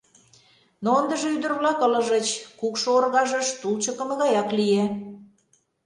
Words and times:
Но 0.83 0.87
ындыже 1.01 1.27
ӱдыр-влак 1.35 1.79
ылыжыч, 1.85 2.27
кукшо 2.59 2.89
оргажыш 2.97 3.47
тул 3.59 3.75
чыкыме 3.83 4.15
гаяк 4.21 4.49
лие. 4.57 4.85